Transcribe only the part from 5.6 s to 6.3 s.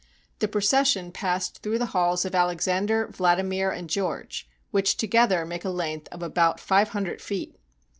a length of